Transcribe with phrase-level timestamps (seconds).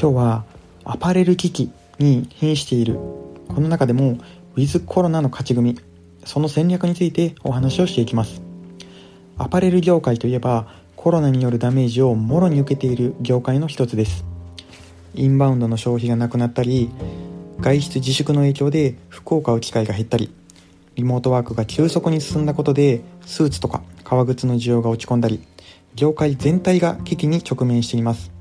[0.00, 0.44] 今日は
[0.84, 2.94] アパレル機に瀕している。
[3.48, 4.18] この中でも
[4.54, 5.76] ウィズコロナの勝ち組
[6.24, 8.40] その戦略についてお話をしていきます。
[9.38, 14.24] アパレル業界といえばコロナによるダメージをもろに受けている業界の一つです。
[15.16, 16.92] インバウンドの消費がなくなったり
[17.58, 20.32] 外出自粛の影響で服を買う機会が減ったり
[20.94, 25.40] リモートワークが急速に進んだことでスーツとか革靴の需要が落ち込んだり
[25.96, 28.37] 業界全体が危機に直面しています。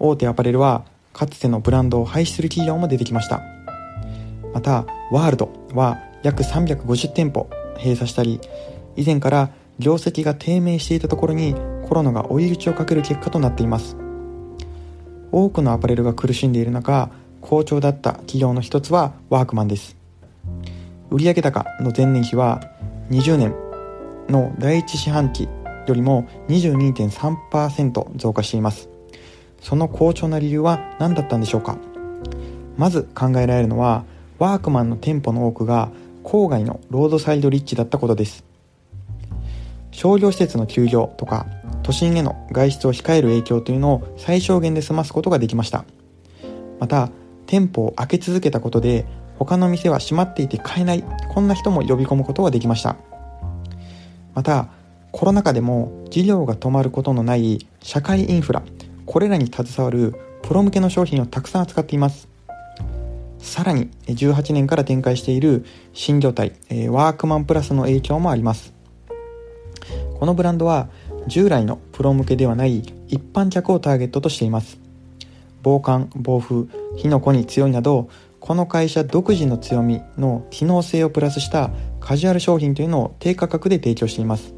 [0.00, 3.42] 大手アパレルはかつてのブランドを廃止する企業も出てきました。
[4.52, 8.40] またワールドは約350店舗閉鎖したり
[8.96, 11.54] 以前から業績が低迷していたところに
[11.88, 13.96] コロナが追い打ちをかける結果となっています。
[15.32, 19.96] 多くのアパレルが苦しんでいる中好調だった企業の一つはワークマンです。
[21.10, 22.60] 売上高の前年比は
[23.10, 23.54] 20年
[24.28, 25.44] の第一四半期
[25.86, 28.89] よりも22.3%増加しています。
[29.60, 31.76] その好調な理由は何だったんでしょうか？
[32.76, 34.04] まず考えられるのは
[34.38, 35.90] ワークマンの店舗の多くが
[36.24, 38.44] 郊外のロードサイドリッチだったことです。
[39.90, 41.46] 商業施設の休業とか
[41.82, 45.84] 都心への外出を控える影響というのを最小限で済ますことができました。
[46.78, 47.10] また
[47.46, 49.04] 店舗を開け続けたことで
[49.38, 52.96] 他の店は閉まっていて買えないこんな人も呼び込むことができました。
[54.34, 54.68] また
[55.10, 58.62] コロナ禍でも事業が止まることのない社会インフラ
[59.10, 62.28] これらに携わるプロ向けの商品をたくさん扱っています。
[63.40, 66.52] さらに18年から展開している新業態
[66.88, 68.72] ワークマンプラスの影響もあります。
[70.14, 70.90] このブランドは
[71.26, 74.78] 従来のプロ向けではない一般客をターゲットとしています。
[75.64, 76.66] 防寒防風
[76.96, 78.08] 火の粉に強いなど
[78.38, 84.54] この会社独自の強みの機能性をプラスしたカジュアル商品というのを低価格で提供しています。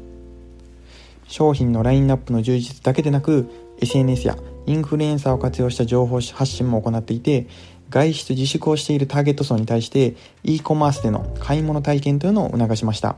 [1.27, 3.49] 商品のラインナップの充実だけでなく
[3.83, 7.47] SNS やインフルエンサーを活用した情報発信も行っていて
[7.89, 13.15] 外出自粛をしているターゲット層に対して e コマースでの買い物体験というのを促しました、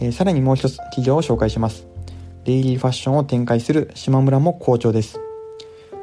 [0.00, 1.86] えー、さらにもう一つ企業を紹介します。
[2.44, 5.20] デイリーファッションを展開する島村も好調です。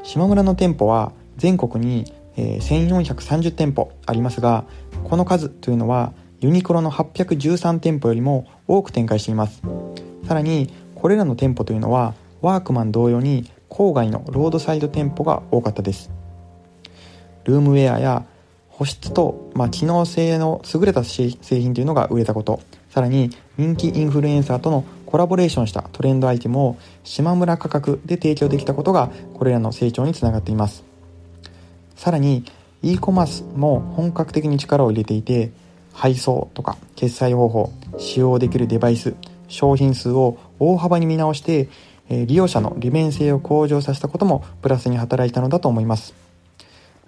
[0.03, 4.65] 島村の店舗は全国に、えー、1430店舗ありますが
[5.05, 9.61] この数というのはユニクロの813店舗よりも多く展開しています。
[10.27, 16.11] さらにこれらの店舗というのはワークマン同様に郊外のロードサイド店舗が多かったです。
[17.45, 18.25] ルームウェアや
[18.69, 22.59] 保湿と、まあ、機能性の優れた製品というのが売れたこと。
[22.89, 30.83] さらに人気インフルエンサーとのコラボレーションしたトレンドアイテムを島村価格で提供できたことがこれらの成長につながっています。
[31.95, 32.45] さらに
[32.81, 35.51] e コマースも本格的に力を入れていて
[35.93, 39.15] 配送とか決済方法使用できるデバイス
[39.47, 41.69] 商品数を大幅に見直して
[42.09, 46.13] え利用者の利便性を向上させたこともプラスに働いたのだと思います。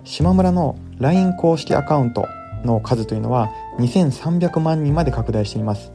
[0.03, 2.27] 島村の LINE 公式アカウント
[2.63, 5.91] の数というのは2300万人まで拡大しています。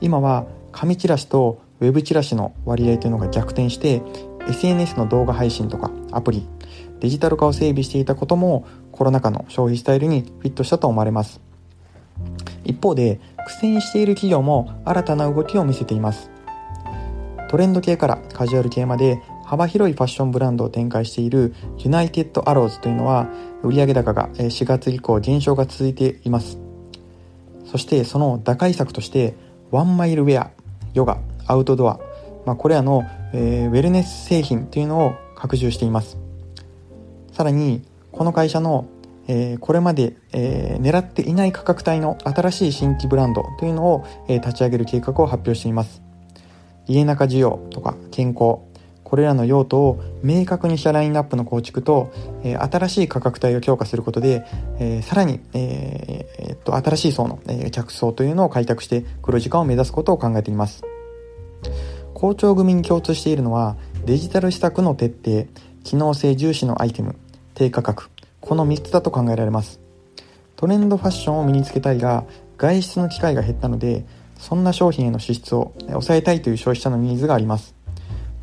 [0.00, 4.02] 今は紙チラシとウェブチラシの割合というのが逆転して
[4.48, 6.46] SNS の動画配信とかアプリ
[7.00, 11.40] デジタル化を整備していたこともコロナ禍の消費スタイルにフィットしたと思われます。
[12.64, 16.30] 一方で苦戦している企業も新たな動きを見せています。
[17.54, 23.28] トレンド系からカジュアル系まで幅広いファッションブランドを展開しているユナイテッドアローズというのは
[23.62, 26.58] 売上高が4月以降減少が続いています。
[27.64, 29.36] そしてその打開策として
[29.70, 30.50] ワンマイルウェア
[30.94, 32.00] ヨガアウトドア、
[32.44, 36.18] まあ、これらの、えー、ウェルネス製品というのを拡充しています。
[37.30, 38.88] さらにこの会社の、
[39.28, 46.02] えー、これまで、えー、狙っていない価格帯の新しい新規ブランドというのを、え立ち上げる計画を発表しています。
[46.86, 48.58] 家中需要とか健康
[49.04, 52.10] これらの用途を明確にしたラインナップの構築と、
[52.42, 54.44] えー、新しい価格帯を強化することで、
[54.80, 60.82] えー、さらに、えー、えー、っと新しい層の、え客層というのを開拓して黒字化を目指すことを考えています。
[62.12, 65.46] 好調組に共通しているのはデジタル施策の徹底
[65.82, 67.16] 機能性重視のアイテム
[67.54, 68.10] 低価格
[68.40, 69.80] この3つだと考えられます。
[70.56, 72.24] トレンドファッションを身につけたいが
[72.56, 74.06] 外出の機会が減ったので
[74.38, 77.74] そんな商品への支出を抑えたいという消費者のニーズがあります。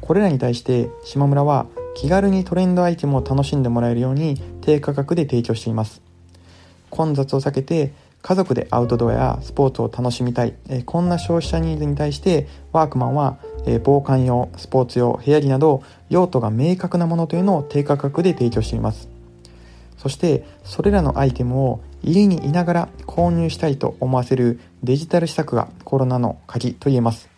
[0.01, 6.01] これらに対して島村は気軽にトレンドアイテムを楽しんでもらえるように低価格で提供しています。
[6.89, 19.10] 混雑を避けて家族でアウトドアやスポーツを楽しみたい、えこんな消費者ニーズに対してワークマンは、え防寒用スポーツ用部屋着など用途が明確なものというのを低価格で提供しています。
[20.01, 27.29] そしてそれらのアイテムを家にいながら購入したいと思わせるデジタル施策がコロナの鍵と言えます。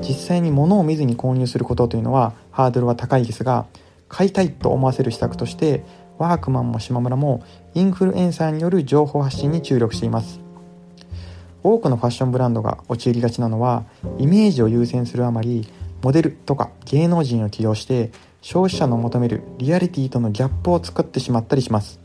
[0.00, 3.64] 実際に物を見ずに購入することというのはハードルは高いですが
[4.08, 5.82] 買いたいと思わせる施策として
[6.18, 7.42] ワークマンも島村も
[7.72, 10.40] インフルエンサーによる情報発信に注力しています。
[11.62, 13.84] 多くのファッションブランドが陥りがちなのは
[14.18, 15.66] イメージを優先するあまり
[16.02, 18.10] モデルとか芸能人を起用して
[18.44, 21.98] 消費者の求めるリアリティとのギャップを作ってしまったりします。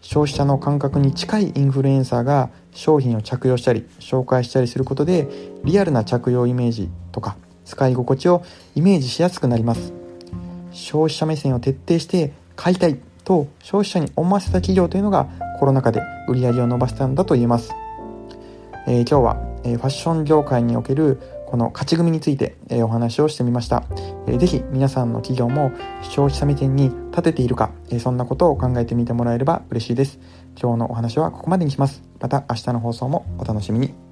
[0.00, 5.26] 消費者の感覚に近いインフルエンサーが商品を着用したり紹介したりすることで
[5.64, 8.44] リアルな着用イメージとか使い心地を
[8.76, 9.92] イメージしやすくなります。
[10.70, 15.26] 消費者目線を徹底して買いたいと消費者に思わせた企業というのが
[15.58, 17.72] コロナ禍で売り上げを伸ばしたんだと言えます、
[18.86, 21.20] えー、今日は、えー、ファッション業界における
[21.54, 23.84] この勝ち組について、えー、お話をしてみました、
[24.26, 25.70] えー、ぜひ皆さんの企業も
[26.02, 30.18] 消費者目線に立てているか、えー、そんなことを考えてみてもらえれば嬉しいです。
[30.60, 32.02] 今日のお話はここまでにします。
[32.18, 34.03] また明日の放送もお楽しみに。